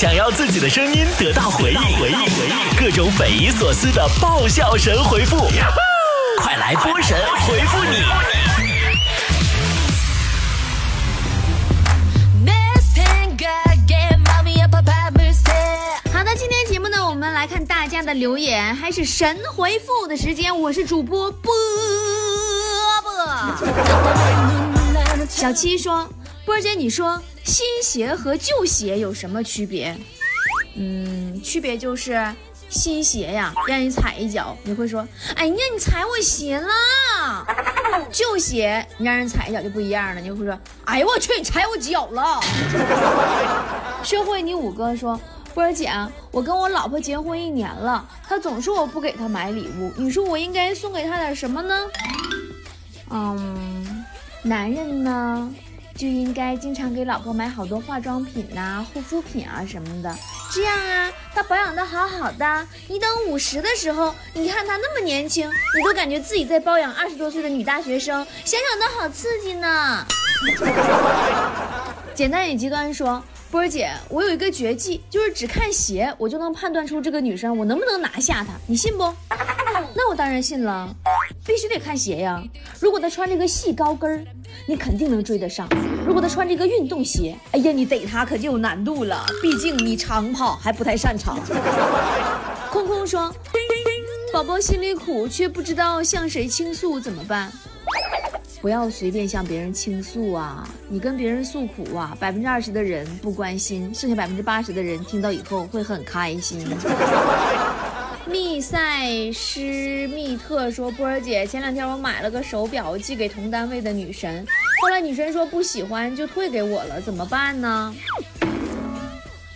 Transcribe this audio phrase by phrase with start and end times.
[0.00, 5.36] 想要自己的声音得到回应，回应，回应，各种匪夷所思的爆笑神回复，
[6.38, 8.02] 快来波神回复你！
[16.10, 20.58] 好的，今天节目呢，我们来看大家的留言，还是神回复的时间。
[20.58, 21.52] 我是主播波
[23.02, 23.12] 波。
[25.28, 26.08] 小七说
[26.46, 27.20] ：“波儿姐，你说
[27.50, 29.98] 新鞋和旧鞋有什么区别？”
[30.76, 32.32] 嗯，区别就是
[32.68, 36.68] 新鞋呀，让你踩一脚，你会说：“哎呀，你踩我鞋了。
[38.12, 40.56] ”旧鞋你让人踩一脚就不一样了，你会说
[40.86, 42.40] ：“哎呀，我去，你踩我脚了。
[44.04, 45.20] ”学会你五哥说
[45.52, 45.90] ：“波儿姐，
[46.30, 51.74] 我跟我老婆结婚一年了，她总说我不给她买礼物，你说我应该送给她点什么呢？”
[53.10, 54.04] 嗯，
[54.42, 55.52] 男人呢
[56.00, 60.16] 就应该经常给老婆买好多化妆品呐、护肤品啊什么的，
[60.50, 70.06] 这样啊，她保养的好好的，你等五十的时候，你看她那么年轻，你都感觉自己在包养二十多岁的女大学生，想想都好刺激呢。
[72.16, 73.22] 简单与极端说。
[73.50, 79.12] 波儿姐，我有一个绝技，就是只看鞋，我就能判断出这个女生我能不能拿下她，你信不？
[79.94, 80.94] 那我当然信了，
[81.44, 82.42] 必须得看鞋呀。
[82.78, 84.24] 如果他穿着个细高跟儿，
[84.66, 85.66] 你肯定能追得上；
[86.06, 91.38] 如果他穿着个运动鞋，哎呀，你逮他可就有难度了，毕竟你长跑还不太擅长。
[92.70, 93.34] 空空说，
[94.32, 97.52] 宝宝心里苦，却不知道向谁倾诉，怎么办？
[98.60, 100.68] 不要随便向别人倾诉啊！
[100.88, 106.64] 你跟别人诉苦啊，百分之二十的人不关心，剩下百分之八十的人听到以后会很开心。
[108.30, 114.46] 密塞施密特说：“波儿姐，前两天我买了个手表寄给同单位的女神，
[114.80, 117.94] 后来女神说不喜欢就退给我了，怎么办呢？”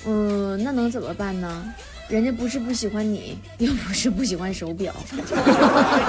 [0.06, 1.74] 嗯，那能怎么办呢？
[2.08, 4.92] 人家不是不喜欢你，又不是不喜欢手表。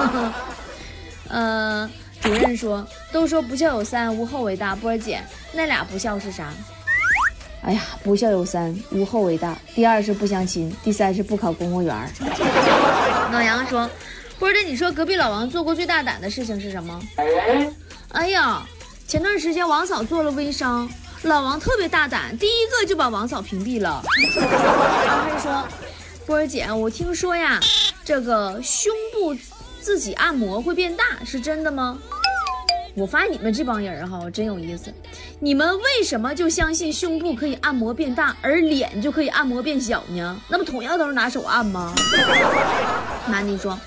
[1.30, 1.90] 呃。
[2.22, 2.84] 主任说
[3.14, 4.76] ：“都说不孝有三，无后为大。
[4.76, 5.22] 波儿姐，
[5.54, 6.52] 那俩不孝是啥？
[7.66, 9.58] 哎呀，不孝有三，无后为大。
[9.74, 12.14] 第二是不相亲，第三是不考公务员。”
[13.34, 13.90] 老杨说
[14.38, 17.02] ：“波儿姐，你说隔壁老王做过最大胆的事情是什么？”
[18.14, 18.62] 哎呀，
[19.08, 20.88] 前段时间王嫂做了微商，
[21.24, 24.04] 老王特别大胆，第一个就把王嫂屏蔽了。
[25.04, 25.68] 然后他说
[26.28, 27.60] ：“波儿姐，我听说呀，
[28.04, 29.36] 这个胸部
[29.82, 31.98] 自己按摩会变大，是真的吗？”
[32.96, 34.94] 我发现你们这帮人哈，真有意思。
[35.40, 40.40] 你们为什么就相信胸部可以按摩变大，而脸就可以按摩变小呢？
[40.48, 41.94] 那不同样都是拿手按吗？
[43.30, 43.78] 那你说，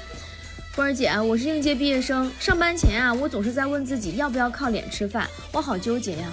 [0.76, 6.30] 波儿姐，我是应届毕业生，上班前啊，我总是在问自己要不要靠脸吃饭，我好纠结呀。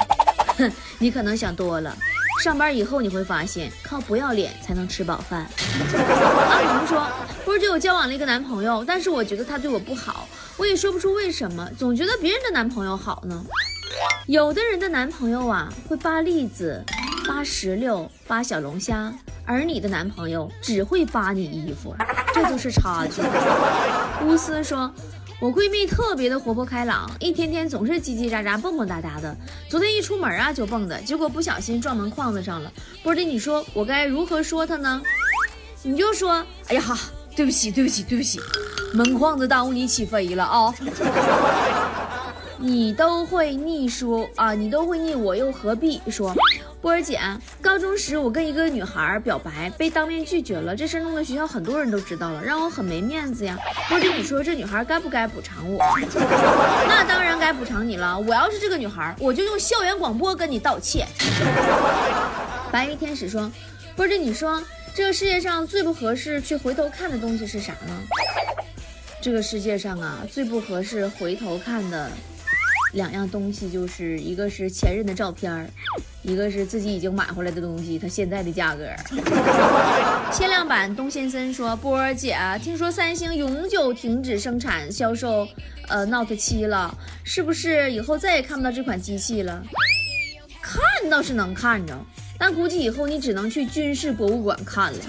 [0.58, 1.96] 哼， 你可能想多了。
[2.44, 5.48] 上班以后你会发现，靠不要脸才能吃饱饭。
[6.50, 7.08] 阿红说，
[7.44, 10.28] 不是就，我交往了一个男朋友，但是我觉得他对我不好。
[10.58, 13.44] 我也说不出为什么，总觉得别人的男朋友好呢。
[14.28, 16.84] 有的人的男朋友啊，会扒栗子、
[17.28, 19.14] 扒石榴、扒小龙虾，
[19.46, 21.96] 而你的男朋友只会扒你衣服，
[22.34, 23.22] 这就是差距。
[24.26, 24.92] 乌斯说，
[25.42, 29.36] 我闺蜜特别的活泼开朗，一天天总是叽叽喳喳、蹦蹦哒哒的。
[29.70, 32.72] 昨天一出门啊就蹦的，结果不小心撞门框子上了。
[33.04, 35.02] 波姐，你说我该如何说她呢？
[35.84, 36.98] 你就说，哎呀哈。
[37.36, 38.40] 对不起，对不起，对不起，
[38.94, 40.74] 门框子耽误你起飞了啊！
[42.58, 46.34] 你都会逆说啊，你都会逆，我又何必说？
[46.82, 47.20] 波儿姐，
[47.62, 53.58] 高中时我跟一个女孩表白，被当面拒绝了，这事弄得学校很多人都知道了，让我很没面子呀。
[53.90, 55.84] 波姐，你说这女孩该不该补偿我？
[56.88, 58.18] 那当然该补偿你了。
[58.20, 61.08] 我要是这个女孩，我就用校园广播跟你道歉。
[62.72, 63.52] 白衣天使说，
[63.96, 64.62] 波姐，你说。
[64.94, 67.94] 这个世界上最不合适去回头看的东西是啥呢？
[69.20, 72.10] 这个世界上啊，最不合适回头看的
[72.96, 75.70] 两样东西，就是一个是前任的照片
[76.24, 78.86] 一个是自己已经买回来的东西，它现在的价格。
[80.32, 85.48] 限量版东先生说：“波儿姐，听说三星永久停止生产销售
[85.88, 89.62] 呃 Note 七了，是不是以后再也看不到这款机器了？
[90.62, 91.94] 看倒是能看着。”
[92.38, 95.00] 但估计以后你只能去军事博物馆看了。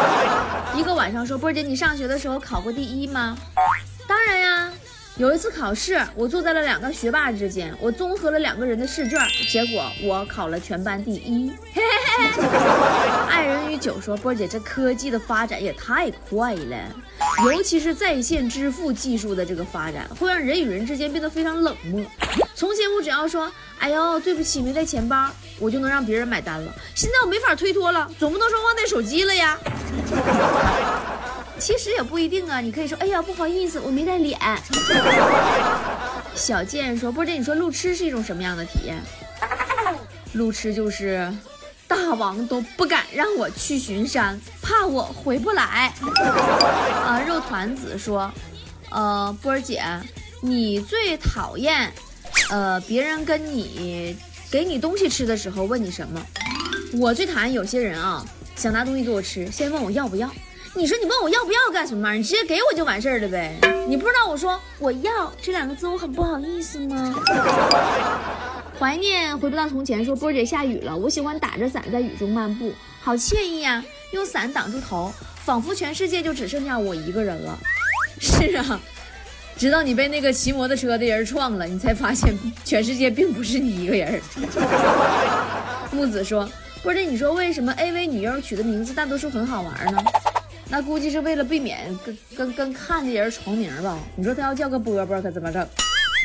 [0.74, 3.36] 一个晚上说，波儿姐，你上学的时候考过第一吗？
[5.16, 11.52] 有一次考试，我坐在了两个学霸之间，我综合了两个人的试卷，结果我考了全班第一。
[11.72, 12.42] 嘿嘿嘿。
[13.30, 16.76] 爱人与酒说，波姐，这科技的发展也太快了，
[17.44, 22.04] 尤其是在线支付技术的这个发展，会让人与人之间变得非常冷漠。
[22.56, 25.30] 从前我只要说“哎呦，对不起，没带钱包”，
[25.60, 26.74] 我就能让别人买单了。
[26.92, 29.56] 现在我没法推脱了，总不能说忘带手机了呀。
[31.64, 34.38] 其实也不一定啊，你可以说：“哎呀，不好意思，我没带脸。”
[36.36, 39.02] 小贱说：“波姐，你说路痴是一种什么样的体验？
[40.34, 41.32] 路痴就是
[41.88, 45.90] 大王都不敢让我去巡山，怕我回不来。”
[47.02, 48.30] 啊，肉团子说
[48.92, 49.82] ：“呃，波儿姐，
[50.42, 51.90] 你最讨厌，
[52.50, 54.14] 呃，别人跟你
[54.50, 56.20] 给你东西吃的时候问你什么？
[56.92, 58.22] 我最讨厌有些人啊，
[58.54, 60.30] 想拿东西给我吃，先问我要不要。”
[60.76, 62.12] 你说你问我要不要干什么？
[62.14, 63.56] 你直接给我就完事儿了呗。
[63.86, 67.14] 你不知道我说我要这两个字我很不好意思吗？
[68.78, 73.84] 怀念回不到从前，说波姐下雨了，我喜欢打着伞在雨中漫步，好惬意呀！
[74.10, 75.12] 用伞挡住头，
[75.44, 77.56] 仿佛全世界就只剩下我一个人了。
[78.18, 78.80] 是啊，
[79.56, 84.20] 直到你被那个骑摩托车的人撞了，你才发现全世界并不是你一个人。
[85.92, 86.48] 木子说
[86.82, 90.02] 波姐，你说为什么 AV 女优取的名字大多数很好玩呢？
[90.68, 93.98] 那估计是为了避免跟跟跟看的人重名吧？
[94.16, 95.66] 你说他要叫个波波可怎么整？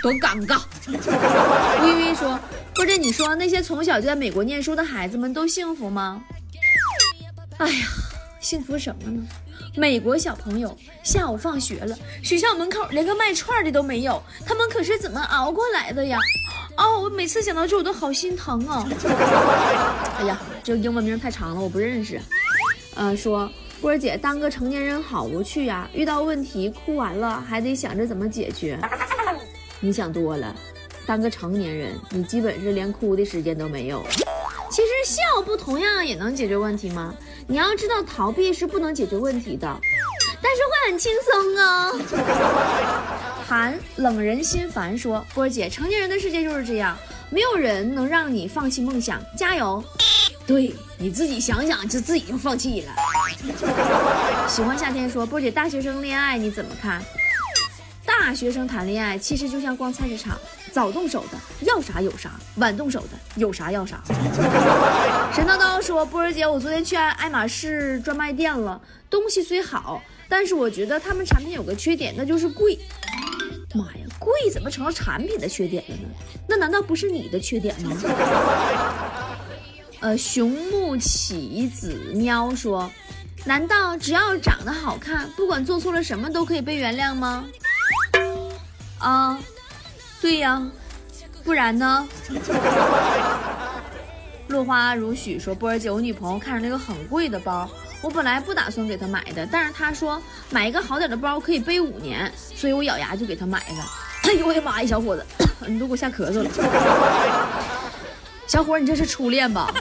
[0.01, 0.61] 多尴尬！
[1.83, 2.39] 微微说，
[2.75, 6.23] 或者你说那些从小就在美国念书的孩子们都幸福吗？
[7.57, 7.87] 哎呀，
[8.39, 9.27] 幸福什么呢？
[9.75, 16.17] 美国小朋友下午放学了，学校门口连个卖串的都没有，他们可是怎么熬过来的呀？
[16.77, 18.87] 哦，我每次想到这我都好心疼啊！
[20.17, 22.21] 哎呀，这英文名太长了，我不认识。
[22.95, 23.51] 呃，说。
[23.81, 25.89] 波儿姐，当个成年人好无趣呀！
[25.93, 28.77] 遇到问题哭完了，还得想着怎么解决。
[29.79, 30.53] 你想多了，
[31.05, 34.03] 当个成年人，你基本是连哭的时间都没有。
[34.69, 37.15] 其实笑不同样也能解决问题吗？
[37.47, 39.79] 你要知道，逃避是不能解决问题的，
[40.41, 41.91] 但是会很轻松啊。
[43.47, 46.97] 寒冷人心烦说，波儿姐，成年人的世界就是这样，
[47.29, 49.81] 没有人能让你放弃梦想，加油。
[50.49, 52.91] 对你自己想想，就自己就放弃了。
[54.47, 56.99] 喜欢夏天说波姐，大学生恋爱你怎么看？
[58.03, 60.35] 大学生谈恋爱其实就像逛菜市场，
[60.71, 61.37] 早动手的
[61.67, 64.01] 要啥有啥，晚动手的有啥要啥。
[65.31, 72.75] 神叨叨说波儿姐，我昨天去爱马仕专卖店了，东西虽好，但是我觉得他们产品有个缺点，那就是贵。
[73.75, 76.09] 妈呀，贵怎么成了产品的缺点了呢？
[76.47, 77.95] 那难道不是你的缺点吗？
[80.01, 82.89] 呃，熊木启子喵说
[83.43, 87.43] ：“难道只要长得好看，不管做错了什么都可以被原谅吗？”
[88.97, 89.37] 啊，
[90.21, 90.65] 对呀，
[91.43, 92.07] 不然呢？
[94.47, 97.69] 落花如许说：“波儿姐，我女朋友看上那个很贵的包，
[98.01, 103.85] 我本来不打算给她买的，但是她说买一个好点的包可以背五年，所以我咬牙就给她买了。
[104.23, 105.23] 哎呦我的妈呀，小伙子，
[105.67, 106.49] 你都给我吓咳嗽了。”
[108.49, 109.71] 小伙，你这是初恋吧？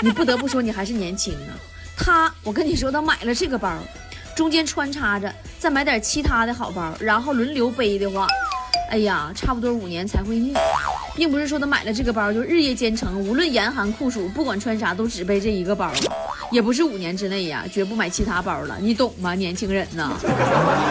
[0.00, 1.58] 你不得不说，你还是年轻啊。
[1.96, 3.76] 他，我跟你说，他买了这个包，
[4.36, 8.28] 中间穿插着再买点其他的好包，然后轮流背的话，
[8.88, 10.54] 哎呀，差不多五年才会腻。
[11.16, 15.90] 并不是说他买了这个包就日夜兼程，无论严寒酷暑，不管穿啥都只背这一个包。
[16.52, 19.34] 也不是五年之内呀，绝不买其他包了，你懂吗？
[19.34, 20.16] 年轻人呐。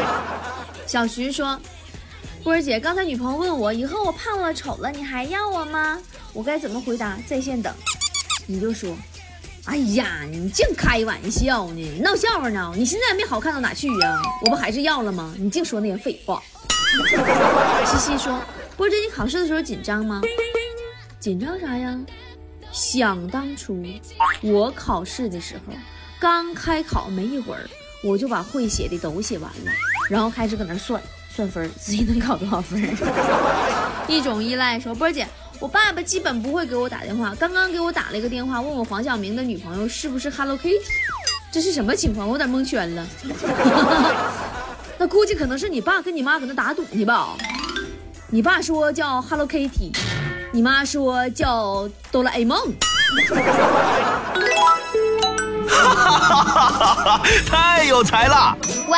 [0.85, 1.57] 小徐说
[2.43, 5.97] ：“波儿姐，刚才女朋友问我，以后我胖了丑了，你还要我吗？”
[6.33, 7.17] 我该怎么回答？
[7.25, 7.73] 在线等，
[8.45, 8.93] 你就说，
[9.63, 12.73] 哎呀，你净开玩笑呢，闹笑话呢？
[12.75, 14.21] 你现在还没好看到哪去呀？
[14.41, 15.33] 我不还是要了吗？
[15.39, 16.43] 你净说那些废话。
[17.87, 18.37] 西西说，
[18.75, 20.21] 波姐，你考试的时候紧张吗？
[21.21, 21.97] 紧张啥呀？
[22.73, 23.81] 想当初
[24.41, 25.73] 我考试的时候，
[26.19, 27.69] 刚开考没一会儿，
[28.03, 29.71] 我就把会写的都写完了，
[30.09, 31.01] 然后开始搁那算
[31.35, 32.79] 算分，自己能考多少分？
[34.07, 35.27] 一种依赖说，波姐。
[35.59, 40.81] 我爸爸基本不会给我打电话，刚刚给我打了一个电话，问我黄晓明的女朋友是不是 Hello Kitty，
[41.51, 42.27] 这是什么情况？
[42.27, 43.07] 我有点蒙圈了。
[44.99, 47.29] 那估计可能是你爸跟你妈搁那打赌呢吧？
[48.29, 49.95] 你爸说叫 Hello Kitty，
[50.51, 52.59] 你妈说叫哆啦 A 梦。
[55.69, 57.21] 哈哈哈哈哈！
[57.47, 58.57] 太有才了。
[58.87, 58.97] 喂，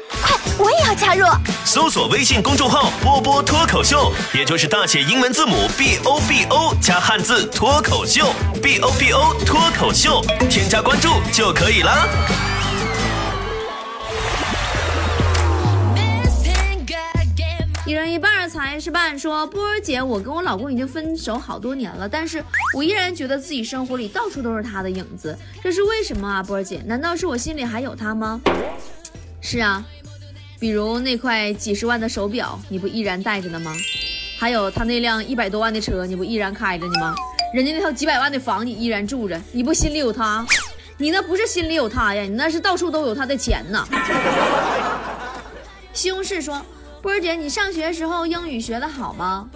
[0.21, 1.25] 快，我也要加入！
[1.65, 8.27] 搜索微信公众号“波波脱口秀”，也就是大写英文字母 B O B O 加汉字脱口秀
[8.61, 12.07] ，B O B O 脱口秀，添加关注就可以了。
[17.85, 19.19] 一人一半才是半。
[19.19, 22.41] 说波儿姐，我跟我老公已经分手好多年了，但是
[22.73, 26.41] 我依然觉得自己生活里到处都是他的影子，这是为什么啊？
[26.41, 28.39] 波儿姐，难道是我心里还有他吗？
[29.41, 29.83] 是啊，
[30.61, 33.75] 比如那块几十万的手表，你不依然戴着呢吗？
[34.37, 37.15] 还有他那辆一百多万的车，你不依然开着呢吗？
[37.51, 40.45] 人家那套几百万的房，你依然住着，你不心里有他？
[40.97, 43.83] 你那不是心里有他呀，你那是到处都有他的钱呢。
[45.93, 46.63] 西红柿说。
[47.01, 49.49] 波儿姐，你上学时候英语学的好吗？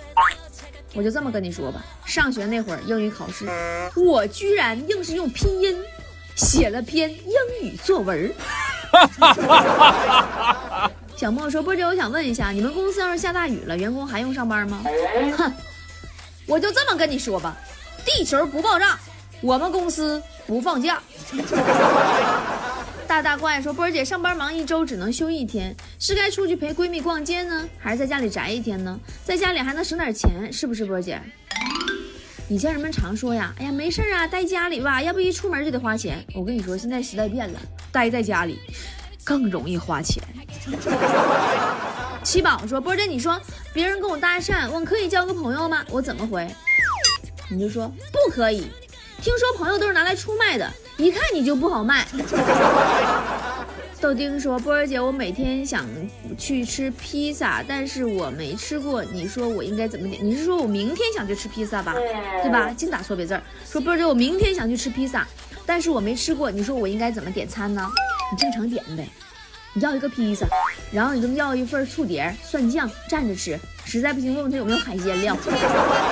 [0.95, 3.45] 我就这么跟你说吧，上学那会儿英语考试，
[3.95, 5.77] 我居然硬是用拼音
[6.35, 8.33] 写了篇英语作文。
[11.15, 14.83] 小莫说：“波姐，我想问一下，你们公司要是下大雨了，员工还用上班吗？”
[15.37, 15.53] 哼，
[16.45, 17.55] 我就这么跟你说吧，
[18.05, 18.99] 地球不爆炸，
[19.41, 21.01] 我们公司不放假。
[23.07, 28.99] 大大怪说：“波儿姐上班忙，一周只能休一天，是该出去陪闺蜜逛街呢，还是在家里宅一天呢？
[29.23, 30.85] 在家里还能省点钱，是不是？
[30.85, 31.21] 波儿姐，
[32.47, 36.23] 以前人们常说呀，哎呀，没事啊，待家里吧，要不一出门就得花钱。
[36.35, 37.59] 我跟你说，现在时代变了，
[37.91, 38.59] 待在家里
[39.23, 40.23] 更容易花钱。”
[42.23, 43.39] 七宝说：“波姐，你说
[43.73, 45.83] 别人跟我搭讪，问可以交个朋友吗？
[45.89, 46.47] 我怎么回？
[47.49, 48.67] 你就说不可以。
[49.21, 52.05] 听说朋友都是拿来出卖的。”一看你就不好卖。
[54.05, 55.83] 豆丁说：“波儿姐，我每天想
[56.37, 59.03] 去吃披萨，但是我没吃过。
[59.03, 60.23] 你说我应该怎么点？
[60.23, 61.91] 你是说我明天想去吃披萨吧？
[62.43, 62.69] 对吧？
[62.69, 63.41] 净打错别字儿。
[63.65, 65.27] 说波儿姐，我明天想去吃披萨，
[65.65, 66.51] 但是我没吃过。
[66.51, 67.81] 你说我应该怎么点餐呢？
[68.31, 69.09] 你正常点呗。
[69.73, 70.45] 你要一个披萨，
[70.91, 73.59] 然后你就要一份醋碟、蒜酱蘸着吃。
[73.85, 75.35] 实在不行，问问他有没有海鲜料。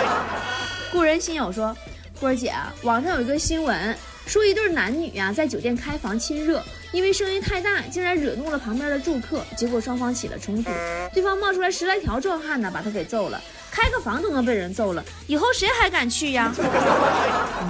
[0.91, 1.77] 故人心友说：
[2.19, 3.95] 波儿姐，网上有一个新闻。”
[4.25, 10.71] 说一对男女呀在酒店开房亲热，因为声音太大，竟然惹怒了旁边的住客，结果双方起了冲突，
[11.13, 13.41] 对方冒出来十来条壮汉呢，把他给揍了。
[13.69, 16.53] 开个房都能被人揍了，以后谁还敢去呀？
[16.57, 16.65] 哎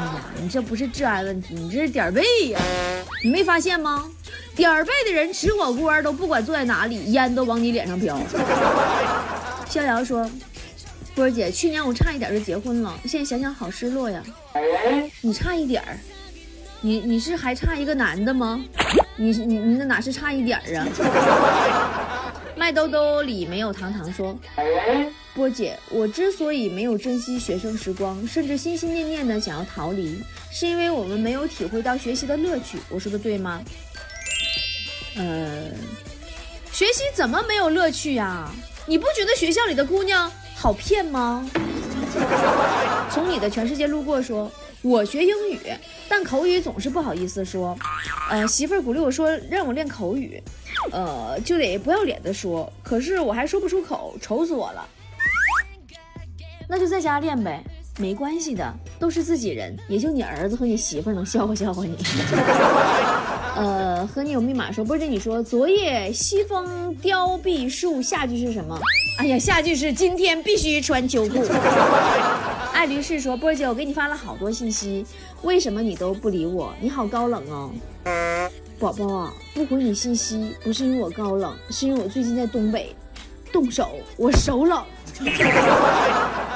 [0.06, 2.60] 呀，你这不是治安问题，你这是点儿背呀！
[3.24, 4.10] 你没发现吗？
[4.56, 8.20] 点儿背的人吃火锅都不管坐在哪里，烟都往你脸上飘。
[9.70, 10.30] 逍遥说
[11.16, 14.22] ：“波儿姐，去年我差一点就结婚了，现在想想好失落呀。
[15.22, 15.98] 你差一点儿。”
[16.86, 18.62] 你你是还差一个男的吗？
[19.16, 22.34] 你你你那哪是差一点儿啊？
[22.58, 24.38] 麦兜兜里没有糖糖说，
[25.34, 30.22] 波姐，我之所以没有珍惜学生时光，甚至心心念念的想要逃离，
[30.52, 32.78] 是因为我们没有体会到学习的乐趣。
[32.90, 33.62] 我说的对吗？
[35.16, 35.70] 呃，
[36.74, 38.52] 学习怎么没有乐趣呀？
[38.86, 41.50] 你不觉得学校里的姑娘好骗吗？
[43.10, 44.52] 从你的全世界路过说。
[44.84, 45.60] 我学英语，
[46.10, 47.78] 但口语总是不好意思说。
[48.30, 50.42] 呃，媳妇儿鼓励我说让我练口语，
[50.92, 52.72] 呃，就得不要脸的说。
[52.84, 54.86] 可是我还说不出口，愁死我了。
[56.68, 57.63] 那就在家练呗，
[57.98, 61.98] 没关系的，都是自己人，也就你儿子和你媳妇儿能笑话笑话你。
[63.56, 68.80] 呃，和你有密码说，不是你说昨夜西风凋碧树，下句是什么？
[69.20, 71.44] 哎呀，下句是今天必须穿秋裤。
[72.74, 75.06] 爱驴士说：“波儿姐，我给你发了好多信息，
[75.44, 76.74] 为什么你都不理我？
[76.82, 77.72] 你好高冷哦，
[78.80, 82.94] 宝宝啊，不回你信息不是因为我高冷，是因为我最近在东北
[83.52, 84.84] 动手，我手冷。”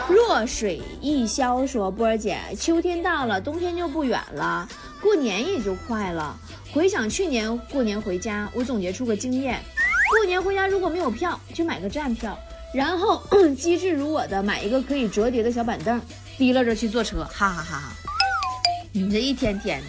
[0.10, 4.68] 弱水一消说：“波儿姐，秋天到了，冬天就不远了，
[5.08, 6.38] 过年也就快了。
[6.74, 9.58] 回想去年过年回家，我总结出个经验：
[10.10, 12.38] 过年回家如果没有票，就买个站票。”
[12.76, 13.24] 然后
[13.58, 16.02] 机智如我的买一个可以折叠的小板凳，
[16.38, 17.96] 提溜着去坐车，哈哈哈哈！
[18.92, 19.88] 你这一天天的，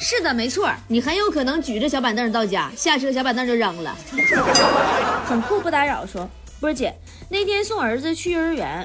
[0.00, 3.94] 是的，没错，你很有可能举着小板凳到家，下车小板凳就扔了。
[5.28, 6.26] 很酷不打扰说，
[6.58, 6.90] 波儿姐
[7.28, 8.82] 那天送儿子去幼儿园，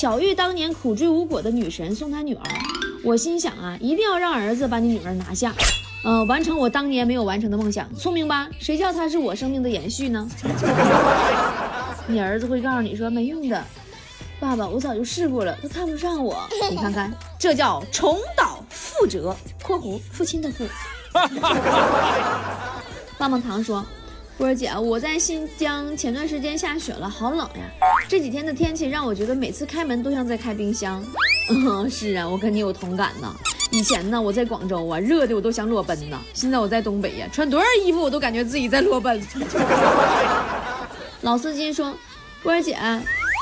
[0.00, 2.42] 巧遇当年苦追无果的女神送他女儿，
[3.04, 5.54] 我心想啊，一定要让儿子把你女儿拿下，
[6.04, 8.48] 嗯，完成我当年没有完成的梦想，聪明吧？
[8.58, 10.28] 谁叫他是我生命的延续呢？
[12.06, 13.62] 你儿子会告诉你说没用的，
[14.40, 16.48] 爸爸，我早就试过了，他看不上我。
[16.70, 20.64] 你看看，这叫重蹈覆辙（括弧父亲的父）。
[23.18, 23.84] 棒棒糖说
[24.38, 27.88] ：“波儿姐，我在新疆，前段时间下雪了，好冷呀。
[28.06, 31.04] 这几天的天气让我觉得每次开门都像在开冰箱。
[31.50, 33.34] ”嗯，是啊，我跟你有同感呢。
[33.72, 36.16] 以前呢，我在广州啊，热的我都想裸奔呢。
[36.34, 39.20] 现在我在东北呀，穿多少衣服我都感觉自己在裸奔。
[41.22, 41.92] 老司机说
[42.44, 42.78] ：“波儿姐，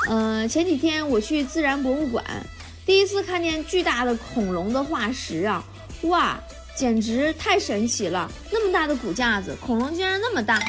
[0.09, 2.25] 呃，前几天我去自然博物馆，
[2.87, 5.63] 第一次看见巨大的恐龙的化石啊，
[6.01, 6.39] 哇，
[6.77, 8.31] 简直太神奇了！
[8.51, 10.59] 那么大的骨架子，恐龙竟然那么大。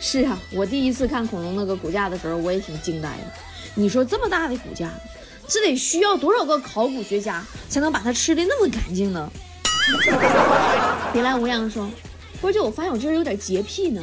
[0.00, 3.24] 是啊，我第一次看恐龙那个骨架的时候，我也挺惊呆的。
[3.74, 4.90] 你说这么大的骨架，
[5.46, 9.30] 这得需要多少个考古学家才能把它吃的那么干净呢？”
[11.12, 11.86] 别来无恙说
[12.40, 14.02] ：“波儿姐，我发现我这人有点洁癖呢。”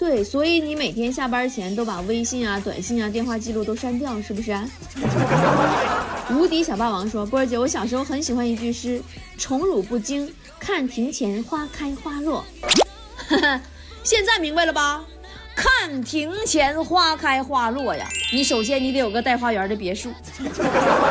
[0.00, 4.52] 对，所以你每天下班前都把微信啊、短信啊、电话记录都删掉，是不是？
[6.30, 9.00] 无敌小霸王说：“波儿姐，我小时候很喜欢一句诗
[9.36, 12.44] ：‘宠辱不惊，看庭前花开花落。’
[14.02, 15.04] 现在明白了吧？
[15.54, 20.10] 看庭前花开花落呀，你首先你得有个带花园的别墅。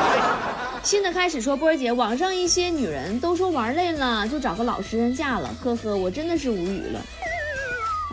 [0.83, 7.01] 新的开始说，波儿姐，网上一些女人都说玩累了就找个老实人嫁了，呵呵，我真的是无语了。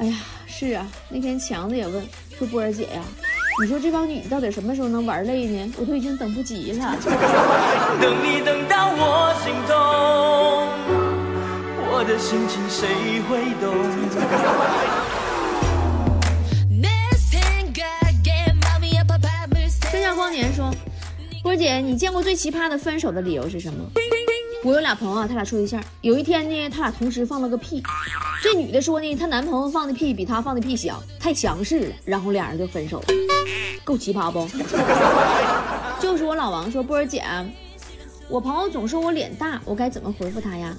[0.00, 0.16] 哎呀。”
[0.52, 3.02] 是啊，那天强子也问说：“波儿姐呀，
[3.58, 5.72] 你说这帮女的到底什么时候能玩累呢？
[5.78, 6.96] 我都已经等不及了。
[8.00, 9.76] ”等你等到我心痛，
[11.92, 13.74] 我的心情谁会懂？
[19.90, 20.70] 春夏光年说
[21.42, 23.84] ：“波姐，你见过最奇葩的分手的理由是什么？”
[24.64, 27.82] 我有俩朋友，他俩处对象，有一天呢，他俩同时放了个屁。
[28.42, 33.06] 这女的说呢，她男朋友放的屁比她放的屁响，太强势了，然后俩人就分手了，
[33.84, 34.48] 够奇葩不？
[36.00, 37.22] 就是我老王说，波儿姐，
[38.28, 40.74] 我朋友总说我脸大，我该怎么回复他呀？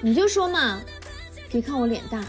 [0.00, 0.80] 你就说嘛，
[1.50, 2.24] 别看我脸大，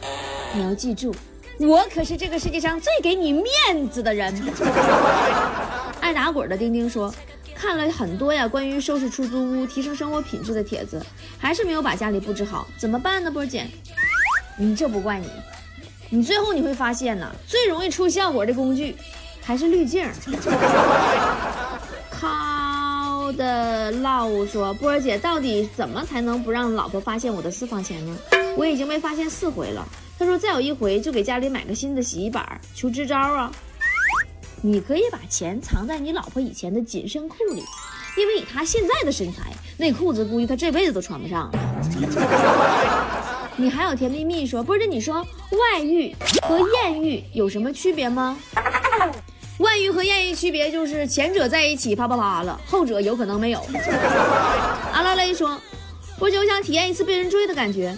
[0.54, 1.16] 你要记住，
[1.60, 4.34] 我可是这个世界上最给你面子的人。
[6.02, 7.14] 爱打滚的丁丁说。
[7.54, 11.00] 看了很多呀，关于收拾出租屋、提升生活品质的帖子，
[11.38, 13.30] 还是没有把家里布置好，怎么办呢？
[13.30, 13.68] 波姐，
[14.62, 15.26] 你这不怪你，
[16.12, 18.96] 你最后你会发现呢，最容易出效果的工具
[19.42, 20.08] 还是滤镜。
[22.12, 28.16] 靠的唠说，波儿姐到底怎么才能不让老婆发现我的私房钱呢？
[28.56, 29.84] 我已经被发现四回了。
[30.20, 33.52] 他说再有一回就给家里买个新的洗衣板，求支招啊！
[34.62, 37.64] 你可以把钱藏在你老婆以前的紧身裤里，
[38.16, 41.50] 因为以她现在的身材，那裤子估计她这辈子都穿不上。
[43.62, 45.16] 你还有甜蜜蜜说，不是你说
[45.52, 48.36] 外遇和艳遇有什么区别吗？
[49.60, 53.64] 外遇和艳遇区别就是前者在一起啪啪啪了，后者有可能没有。
[54.92, 55.62] 阿拉蕾说，
[56.18, 57.96] 波姐我想体验一次被人追的感觉，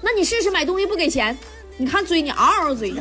[0.00, 1.36] 那你试试买东西不给钱。
[1.76, 2.94] 你看追你嗷嗷追，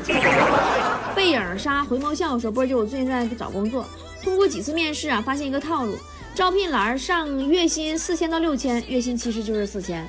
[1.16, 3.86] 背影杀回眸笑说波姐，我最近在找工作，
[4.24, 5.96] 通过几次面试啊，发现一个套路，
[6.36, 10.08] 招聘栏上月薪四千到六千，月薪其实就是四千。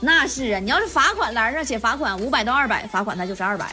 [0.00, 3.70] 那是啊，你要是罚款栏上写罚款五百到二百，罚款那就是二百。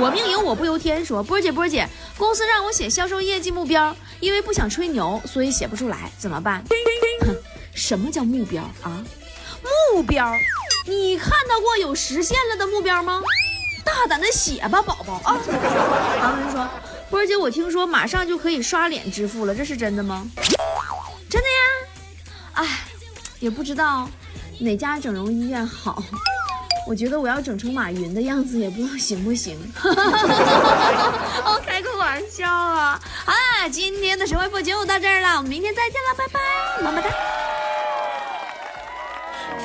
[0.00, 6.62] 我命由我不由天说波姐波姐，公司让我写销售业绩目标，因为不想吹牛，所以写不出来，怎么办？
[7.26, 7.34] 哼，
[7.74, 9.02] 什么叫目标啊？
[9.92, 10.30] 目标。
[10.86, 13.20] 你看到过有实现了的目标吗？
[13.84, 15.38] 大胆的写吧，宝宝啊！
[16.20, 16.68] 唐文说
[17.10, 20.26] ：“波儿姐，我听说马上就可以刷脸支付了，这是真的吗？”
[22.54, 22.68] 真的呀！
[22.68, 22.80] 哎，
[23.40, 24.08] 也不知道
[24.60, 26.02] 哪家整容医院好。
[26.86, 29.58] 我觉得我要整成马云的样子，也不知道行不行。
[29.82, 33.00] 我 开个玩笑啊！
[33.24, 36.40] 啊，今天的神回复就到这儿了，我们明天再见了，拜拜，
[36.82, 37.08] 么么哒。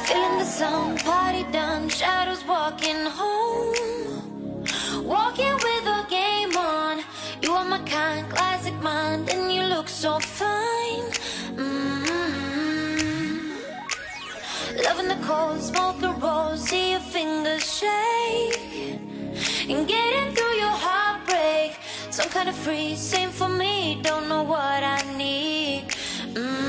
[0.05, 3.98] Feeling the sun, party done, shadows walking home.
[15.29, 18.99] The smoke the roll, see your fingers shake.
[19.69, 21.77] And getting through your heartbreak.
[22.09, 25.89] Some kind of free, same for me, don't know what I need.
[26.33, 26.68] Mm-hmm.